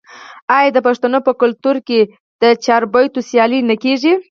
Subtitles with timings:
[0.57, 1.99] آیا د پښتنو په کلتور کې
[2.41, 4.13] د چاربیتیو سیالي نه کیږي؟